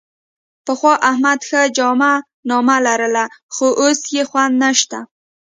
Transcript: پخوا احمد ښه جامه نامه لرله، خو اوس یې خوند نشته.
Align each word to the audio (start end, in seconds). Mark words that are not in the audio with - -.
پخوا 0.65 0.93
احمد 1.09 1.39
ښه 1.47 1.61
جامه 1.77 2.13
نامه 2.49 2.77
لرله، 2.85 3.25
خو 3.53 3.65
اوس 3.81 3.99
یې 4.15 4.23
خوند 4.29 4.55
نشته. 4.63 4.99